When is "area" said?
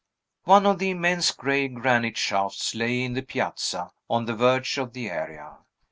5.11-5.57